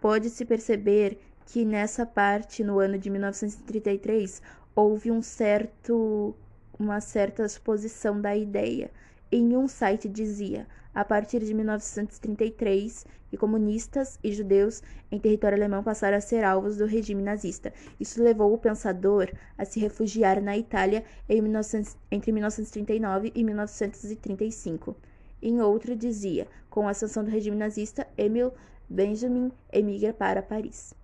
pode-se 0.00 0.44
perceber 0.44 1.18
que 1.44 1.64
nessa 1.64 2.04
parte, 2.04 2.64
no 2.64 2.78
ano 2.78 2.98
de 2.98 3.10
1933, 3.10 4.42
houve 4.74 5.10
um 5.10 5.22
certo, 5.22 6.34
uma 6.78 7.00
certa 7.00 7.44
exposição 7.44 8.20
da 8.20 8.34
ideia. 8.36 8.90
Em 9.30 9.56
um 9.56 9.66
site 9.66 10.08
dizia: 10.08 10.68
a 10.94 11.04
partir 11.04 11.40
de 11.40 11.52
1933, 11.52 13.04
que 13.28 13.36
comunistas 13.36 14.18
e 14.22 14.32
judeus 14.32 14.82
em 15.10 15.18
território 15.18 15.58
alemão 15.58 15.82
passaram 15.82 16.16
a 16.16 16.20
ser 16.20 16.44
alvos 16.44 16.76
do 16.76 16.86
regime 16.86 17.22
nazista. 17.22 17.72
Isso 17.98 18.22
levou 18.22 18.54
o 18.54 18.58
pensador 18.58 19.30
a 19.58 19.64
se 19.64 19.80
refugiar 19.80 20.40
na 20.40 20.56
Itália 20.56 21.04
1900, 21.28 21.96
entre 22.10 22.30
1939 22.30 23.32
e 23.34 23.42
1935. 23.42 24.96
Em 25.42 25.60
outro 25.60 25.96
dizia: 25.96 26.46
com 26.70 26.86
a 26.86 26.92
ascensão 26.92 27.24
do 27.24 27.30
regime 27.30 27.56
nazista, 27.56 28.06
Emil 28.16 28.52
Benjamin 28.88 29.50
emigra 29.72 30.12
para 30.12 30.40
Paris. 30.40 30.94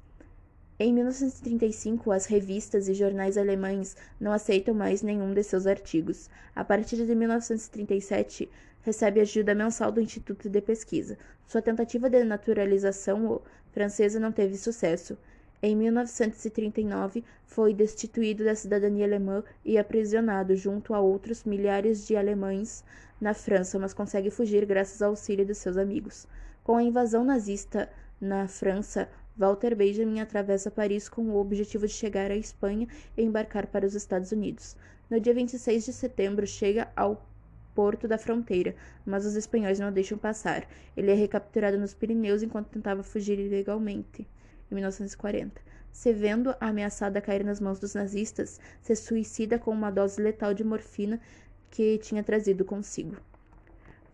Em 0.84 0.92
1935, 0.92 2.10
as 2.10 2.26
revistas 2.26 2.88
e 2.88 2.94
jornais 2.94 3.38
alemães 3.38 3.96
não 4.18 4.32
aceitam 4.32 4.74
mais 4.74 5.00
nenhum 5.00 5.32
de 5.32 5.40
seus 5.44 5.64
artigos. 5.64 6.28
A 6.56 6.64
partir 6.64 6.96
de 7.06 7.14
1937, 7.14 8.50
recebe 8.82 9.20
ajuda 9.20 9.54
mensal 9.54 9.92
do 9.92 10.00
Instituto 10.00 10.50
de 10.50 10.60
Pesquisa. 10.60 11.16
Sua 11.46 11.62
tentativa 11.62 12.10
de 12.10 12.24
naturalização 12.24 13.40
francesa 13.70 14.18
não 14.18 14.32
teve 14.32 14.56
sucesso. 14.56 15.16
Em 15.62 15.76
1939, 15.76 17.22
foi 17.46 17.72
destituído 17.72 18.42
da 18.42 18.56
cidadania 18.56 19.06
alemã 19.06 19.44
e 19.64 19.78
aprisionado 19.78 20.56
junto 20.56 20.94
a 20.94 21.00
outros 21.00 21.44
milhares 21.44 22.04
de 22.04 22.16
alemães 22.16 22.82
na 23.20 23.34
França, 23.34 23.78
mas 23.78 23.94
consegue 23.94 24.30
fugir 24.30 24.66
graças 24.66 25.00
ao 25.00 25.10
auxílio 25.10 25.46
de 25.46 25.54
seus 25.54 25.76
amigos. 25.76 26.26
Com 26.64 26.74
a 26.74 26.82
invasão 26.82 27.22
nazista 27.22 27.88
na 28.20 28.48
França, 28.48 29.08
Walter 29.36 29.74
Benjamin 29.74 30.20
atravessa 30.20 30.70
Paris 30.70 31.08
com 31.08 31.22
o 31.22 31.36
objetivo 31.36 31.86
de 31.86 31.92
chegar 31.92 32.30
à 32.30 32.36
Espanha 32.36 32.86
e 33.16 33.22
embarcar 33.22 33.66
para 33.66 33.86
os 33.86 33.94
Estados 33.94 34.30
Unidos. 34.30 34.76
No 35.08 35.18
dia 35.18 35.32
26 35.32 35.86
de 35.86 35.92
setembro, 35.92 36.46
chega 36.46 36.88
ao 36.94 37.26
porto 37.74 38.06
da 38.06 38.18
fronteira, 38.18 38.74
mas 39.04 39.24
os 39.24 39.34
espanhóis 39.34 39.78
não 39.78 39.88
o 39.88 39.92
deixam 39.92 40.18
passar. 40.18 40.68
Ele 40.96 41.10
é 41.10 41.14
recapturado 41.14 41.78
nos 41.78 41.94
Pirineus 41.94 42.42
enquanto 42.42 42.68
tentava 42.68 43.02
fugir 43.02 43.38
ilegalmente, 43.38 44.26
em 44.70 44.74
1940. 44.74 45.60
Se 45.90 46.12
vendo 46.12 46.54
ameaçada 46.60 47.18
a 47.18 47.22
cair 47.22 47.44
nas 47.44 47.60
mãos 47.60 47.78
dos 47.78 47.94
nazistas, 47.94 48.60
se 48.80 48.94
suicida 48.94 49.58
com 49.58 49.70
uma 49.70 49.90
dose 49.90 50.20
letal 50.20 50.54
de 50.54 50.64
morfina 50.64 51.20
que 51.70 51.98
tinha 51.98 52.22
trazido 52.22 52.64
consigo. 52.64 53.16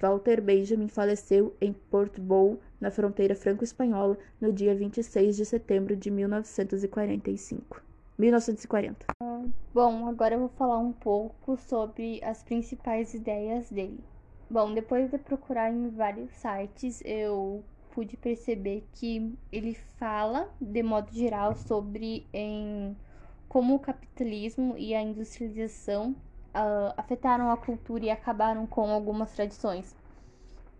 Walter 0.01 0.41
Benjamin 0.41 0.89
faleceu 0.89 1.57
em 1.61 1.73
Port 1.73 2.21
Bow, 2.21 2.61
na 2.81 2.91
fronteira 2.91 3.35
franco-espanhola, 3.35 4.19
no 4.41 4.53
dia 4.53 4.75
26 4.75 5.37
de 5.37 5.45
setembro 5.45 5.97
de 5.97 6.11
1945. 6.11 7.83
1940. 8.19 9.07
Bom, 9.73 10.09
agora 10.09 10.35
eu 10.35 10.41
vou 10.41 10.49
falar 10.49 10.79
um 10.79 10.93
pouco 10.93 11.57
sobre 11.57 12.23
as 12.25 12.43
principais 12.43 13.15
ideias 13.15 13.71
dele. 13.71 14.03
Bom, 14.51 14.73
depois 14.73 15.11
de 15.11 15.19
procurar 15.19 15.71
em 15.71 15.89
vários 15.91 16.31
sites, 16.33 17.03
eu 17.05 17.63
pude 17.91 18.17
perceber 18.17 18.87
que 18.93 19.37
ele 19.53 19.75
fala, 19.99 20.49
de 20.61 20.83
modo 20.83 21.13
geral, 21.13 21.55
sobre 21.55 22.27
em 22.33 22.97
como 23.49 23.75
o 23.75 23.79
capitalismo 23.79 24.77
e 24.77 24.95
a 24.95 25.03
industrialização 25.03 26.11
uh, 26.11 26.93
afetaram 26.97 27.51
a 27.51 27.57
cultura 27.57 28.05
e 28.05 28.11
acabaram 28.11 28.67
com 28.67 28.91
algumas 28.91 29.33
tradições. 29.33 29.97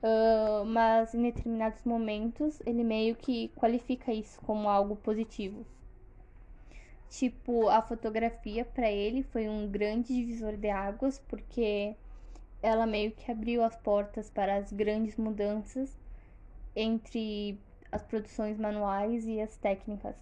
Uh, 0.01 0.65
mas 0.65 1.13
em 1.13 1.23
determinados 1.23 1.83
momentos 1.85 2.63
ele 2.65 2.85
meio 2.85 3.17
que 3.17 3.49
qualifica 3.57 4.13
isso 4.13 4.41
como 4.43 4.69
algo 4.69 4.95
positivo. 4.97 5.67
Tipo, 7.09 7.69
a 7.69 7.83
fotografia 7.83 8.65
para 8.65 8.91
ele 8.91 9.23
foi 9.23 9.49
um 9.49 9.67
grande 9.69 10.15
divisor 10.15 10.57
de 10.57 10.69
águas, 10.69 11.19
porque 11.27 11.97
ela 12.63 12.87
meio 12.87 13.13
que 13.13 13.31
abriu 13.31 13.65
as 13.65 13.75
portas 13.77 14.31
para 14.31 14.57
as 14.57 14.73
grandes 14.73 15.17
mudanças 15.17 15.97
entre 16.77 17.59
as 17.91 18.03
produções 18.03 18.59
manuais 18.59 19.27
e 19.27 19.41
as 19.41 19.57
técnicas. 19.57 20.17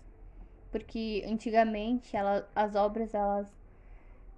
Porque 0.71 1.25
antigamente 1.27 2.17
ela, 2.17 2.49
as 2.55 2.75
obras 2.75 3.13
elas 3.15 3.53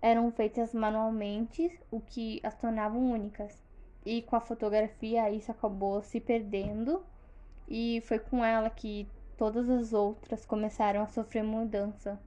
eram 0.01 0.31
feitas 0.33 0.73
manualmente, 0.73 1.79
o 1.91 2.01
que 2.01 2.41
as 2.43 2.55
tornavam 2.57 3.11
únicas. 3.11 3.68
E 4.09 4.23
com 4.23 4.37
a 4.37 4.41
fotografia 4.41 5.31
isso 5.31 5.51
acabou 5.51 6.01
se 6.03 6.19
perdendo. 6.19 7.05
E 7.69 8.03
foi 8.07 8.19
com 8.19 8.43
ela 8.43 8.71
que 8.71 9.07
todas 9.37 9.69
as 9.69 9.93
outras 9.93 10.47
começaram 10.47 11.03
a 11.03 11.09
sofrer 11.09 11.45
mudança. 11.45 12.19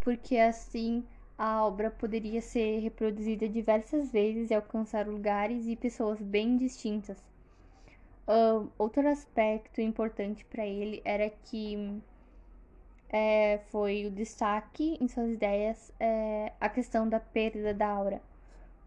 Porque 0.00 0.38
assim 0.38 1.04
a 1.36 1.62
obra 1.62 1.90
poderia 1.90 2.40
ser 2.40 2.78
reproduzida 2.80 3.46
diversas 3.46 4.10
vezes 4.10 4.50
e 4.50 4.54
alcançar 4.54 5.06
lugares 5.06 5.66
e 5.66 5.76
pessoas 5.76 6.22
bem 6.22 6.56
distintas. 6.56 7.18
Uh, 8.26 8.70
outro 8.78 9.06
aspecto 9.06 9.82
importante 9.82 10.42
para 10.46 10.64
ele 10.64 11.02
era 11.04 11.28
que 11.28 12.00
é, 13.10 13.58
foi 13.70 14.06
o 14.06 14.10
destaque 14.10 14.96
em 15.02 15.06
suas 15.06 15.32
ideias 15.32 15.92
é, 16.00 16.54
a 16.58 16.70
questão 16.70 17.06
da 17.06 17.20
perda 17.20 17.74
da 17.74 17.88
aura, 17.88 18.22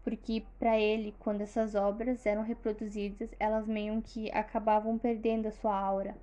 porque 0.02 0.44
para 0.58 0.78
ele, 0.78 1.14
quando 1.18 1.42
essas 1.42 1.74
obras 1.74 2.24
eram 2.24 2.42
reproduzidas, 2.42 3.30
elas 3.38 3.66
meio 3.66 4.00
que 4.02 4.30
acabavam 4.32 4.98
perdendo 4.98 5.46
a 5.46 5.52
sua 5.52 5.76
aura, 5.78 6.16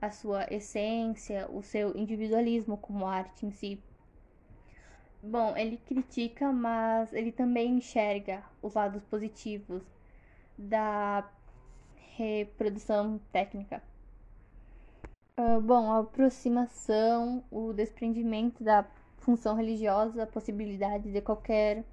a 0.00 0.10
sua 0.10 0.46
essência, 0.52 1.48
o 1.50 1.62
seu 1.62 1.96
individualismo 1.96 2.76
como 2.76 3.06
arte 3.06 3.46
em 3.46 3.50
si. 3.50 3.80
Bom, 5.22 5.56
ele 5.56 5.76
critica, 5.76 6.52
mas 6.52 7.12
ele 7.12 7.30
também 7.30 7.76
enxerga 7.76 8.42
os 8.60 8.74
lados 8.74 9.04
positivos 9.04 9.82
da 10.58 11.24
reprodução 12.16 13.20
técnica. 13.32 13.82
Uh, 15.38 15.60
bom, 15.60 15.92
a 15.92 16.00
aproximação, 16.00 17.42
o 17.50 17.72
desprendimento 17.72 18.62
da 18.62 18.84
função 19.18 19.54
religiosa, 19.54 20.24
a 20.24 20.26
possibilidade 20.26 21.10
de 21.10 21.20
qualquer 21.20 21.84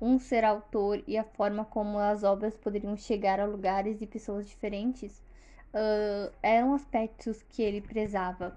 um 0.00 0.18
ser 0.18 0.44
autor 0.44 1.02
e 1.06 1.18
a 1.18 1.24
forma 1.24 1.64
como 1.64 1.98
as 1.98 2.22
obras 2.22 2.56
poderiam 2.56 2.96
chegar 2.96 3.38
a 3.38 3.44
lugares 3.44 4.00
e 4.00 4.06
pessoas 4.06 4.48
diferentes 4.48 5.22
uh, 5.74 6.32
eram 6.42 6.74
aspectos 6.74 7.42
que 7.42 7.62
ele 7.62 7.80
prezava. 7.80 8.56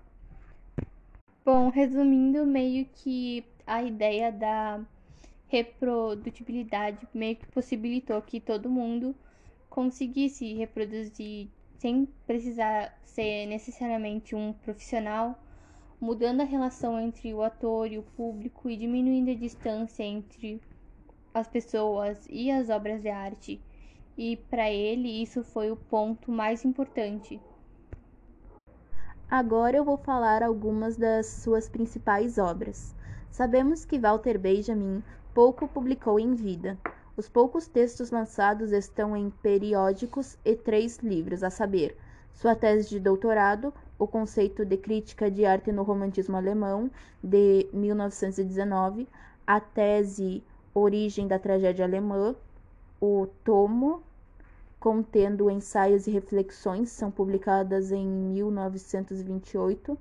Bom, 1.45 1.69
resumindo, 1.69 2.45
meio 2.45 2.85
que 2.85 3.45
a 3.67 3.83
ideia 3.83 4.31
da 4.31 4.81
reprodutibilidade 5.47 7.07
meio 7.13 7.35
que 7.35 7.45
possibilitou 7.47 8.21
que 8.21 8.39
todo 8.39 8.69
mundo 8.69 9.15
conseguisse 9.69 10.53
reproduzir 10.53 11.49
sem 11.77 12.07
precisar 12.25 12.97
ser 13.03 13.45
necessariamente 13.45 14.35
um 14.35 14.53
profissional, 14.53 15.37
mudando 15.99 16.41
a 16.41 16.45
relação 16.45 16.99
entre 16.99 17.33
o 17.33 17.43
ator 17.43 17.91
e 17.91 17.97
o 17.97 18.03
público 18.03 18.69
e 18.69 18.77
diminuindo 18.77 19.31
a 19.31 19.35
distância 19.35 20.03
entre 20.03 20.61
as 21.33 21.47
pessoas 21.47 22.25
e 22.29 22.51
as 22.51 22.69
obras 22.69 23.01
de 23.01 23.09
arte. 23.09 23.61
e 24.17 24.37
para 24.37 24.69
ele 24.69 25.23
isso 25.23 25.43
foi 25.43 25.71
o 25.71 25.75
ponto 25.75 26.31
mais 26.31 26.63
importante. 26.63 27.41
Agora 29.29 29.75
eu 29.75 29.83
vou 29.83 29.97
falar 29.97 30.43
algumas 30.43 30.95
das 30.95 31.25
suas 31.25 31.67
principais 31.67 32.37
obras. 32.37 32.95
Sabemos 33.31 33.83
que 33.83 33.97
Walter 33.97 34.37
Benjamin 34.37 35.01
pouco 35.33 35.67
publicou 35.67 36.19
em 36.19 36.35
vida. 36.35 36.77
Os 37.17 37.27
poucos 37.27 37.67
textos 37.67 38.11
lançados 38.11 38.71
estão 38.71 39.17
em 39.17 39.31
periódicos 39.31 40.37
e 40.45 40.55
três 40.55 40.99
livros, 40.99 41.43
a 41.43 41.49
saber, 41.49 41.97
sua 42.33 42.55
tese 42.55 42.89
de 42.89 42.99
doutorado, 42.99 43.73
O 43.97 44.07
Conceito 44.07 44.65
de 44.65 44.77
Crítica 44.77 45.29
de 45.31 45.45
Arte 45.45 45.71
no 45.71 45.83
Romantismo 45.83 46.37
Alemão, 46.37 46.89
de 47.23 47.67
1919, 47.73 49.07
a 49.45 49.59
tese 49.59 50.43
Origem 50.75 51.27
da 51.27 51.37
Tragédia 51.37 51.85
Alemã, 51.85 52.35
o 52.99 53.27
tomo 53.43 54.01
contendo 54.79 55.49
ensaios 55.49 56.07
e 56.07 56.11
reflexões 56.11 56.89
são 56.89 57.11
publicadas 57.11 57.91
em 57.91 58.05
1928. 58.05 59.97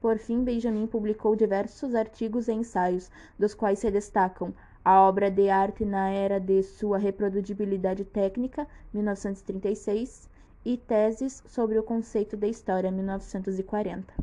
Por 0.00 0.16
fim, 0.18 0.44
Benjamin 0.44 0.86
publicou 0.86 1.34
diversos 1.34 1.94
artigos 1.94 2.48
e 2.48 2.52
ensaios, 2.52 3.10
dos 3.38 3.52
quais 3.52 3.80
se 3.80 3.90
destacam 3.90 4.54
a 4.84 5.00
obra 5.00 5.28
de 5.28 5.50
arte 5.50 5.84
na 5.84 6.08
era 6.08 6.38
de 6.38 6.62
sua 6.62 6.96
reprodutibilidade 6.96 8.04
técnica, 8.04 8.66
1936, 8.94 10.30
e 10.64 10.76
teses 10.76 11.42
sobre 11.48 11.78
o 11.78 11.82
conceito 11.82 12.36
de 12.36 12.48
história, 12.48 12.90
1940. 12.90 14.14